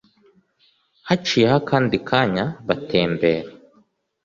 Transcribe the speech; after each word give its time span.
Haciyeho 1.07 1.55
akandi 1.61 1.97
kanya 2.09 2.45
batembera 2.67 3.49